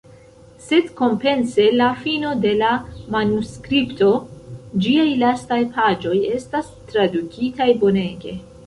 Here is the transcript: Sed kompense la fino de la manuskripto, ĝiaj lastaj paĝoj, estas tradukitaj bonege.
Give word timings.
Sed 0.67 0.87
kompense 1.01 1.65
la 1.81 1.89
fino 2.05 2.31
de 2.47 2.55
la 2.63 2.71
manuskripto, 3.17 4.11
ĝiaj 4.87 5.07
lastaj 5.27 5.63
paĝoj, 5.79 6.19
estas 6.41 6.77
tradukitaj 6.91 7.75
bonege. 7.87 8.39